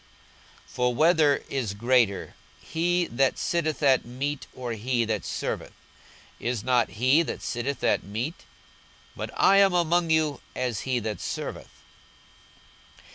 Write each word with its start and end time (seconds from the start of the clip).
42:022:027 0.65 0.67
For 0.71 0.95
whether 0.95 1.35
is 1.47 1.73
greater, 1.75 2.33
he 2.59 3.05
that 3.05 3.37
sitteth 3.37 3.83
at 3.83 4.03
meat, 4.03 4.47
or 4.55 4.71
he 4.71 5.05
that 5.05 5.23
serveth? 5.23 5.73
is 6.39 6.63
not 6.63 6.89
he 6.97 7.21
that 7.21 7.43
sitteth 7.43 7.83
at 7.83 8.01
meat? 8.03 8.45
but 9.15 9.29
I 9.37 9.57
am 9.57 9.75
among 9.75 10.09
you 10.09 10.41
as 10.55 10.79
he 10.89 10.97
that 11.01 11.21
serveth. 11.21 11.83